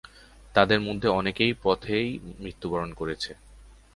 তাদের 0.55 0.79
মধ্যে 0.81 1.07
অনেকে 1.09 1.45
পথেই 1.63 2.07
মৃত্যুবরণ 2.39 2.89
করছে। 2.93 3.31